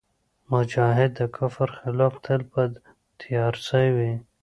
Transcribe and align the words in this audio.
مجاهد 0.51 1.11
د 1.19 1.21
کفر 1.37 1.69
خلاف 1.79 2.13
تل 2.25 2.41
په 2.51 2.61
تیارسئ 3.21 3.87
وي. 3.95 4.13